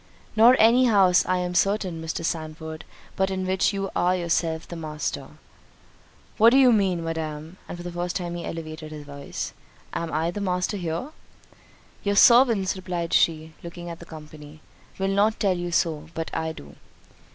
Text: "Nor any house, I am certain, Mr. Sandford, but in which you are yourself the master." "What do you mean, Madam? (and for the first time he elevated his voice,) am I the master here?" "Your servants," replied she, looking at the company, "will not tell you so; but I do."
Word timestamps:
"Nor 0.35 0.55
any 0.57 0.85
house, 0.85 1.23
I 1.27 1.37
am 1.37 1.53
certain, 1.53 2.01
Mr. 2.01 2.25
Sandford, 2.25 2.85
but 3.15 3.29
in 3.29 3.45
which 3.45 3.71
you 3.71 3.91
are 3.95 4.15
yourself 4.15 4.67
the 4.67 4.75
master." 4.75 5.27
"What 6.39 6.49
do 6.49 6.57
you 6.57 6.73
mean, 6.73 7.03
Madam? 7.03 7.57
(and 7.69 7.77
for 7.77 7.83
the 7.83 7.91
first 7.91 8.15
time 8.15 8.33
he 8.33 8.43
elevated 8.43 8.91
his 8.91 9.05
voice,) 9.05 9.53
am 9.93 10.11
I 10.11 10.31
the 10.31 10.41
master 10.41 10.77
here?" 10.77 11.09
"Your 12.01 12.15
servants," 12.15 12.75
replied 12.75 13.13
she, 13.13 13.53
looking 13.61 13.91
at 13.91 13.99
the 13.99 14.05
company, 14.07 14.61
"will 14.97 15.07
not 15.07 15.39
tell 15.39 15.55
you 15.55 15.71
so; 15.71 16.07
but 16.15 16.31
I 16.33 16.53
do." 16.53 16.77